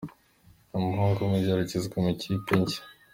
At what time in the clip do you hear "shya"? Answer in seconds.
2.69-2.81